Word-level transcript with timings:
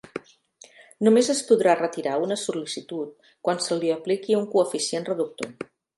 Només 1.07 1.27
es 1.33 1.41
podrà 1.49 1.75
retirar 1.81 2.15
una 2.27 2.37
sol·licitud 2.45 3.29
quan 3.49 3.61
se 3.67 3.77
li 3.83 3.93
apliqui 3.97 4.39
un 4.39 4.49
coeficient 4.57 5.07
reductor. 5.13 5.55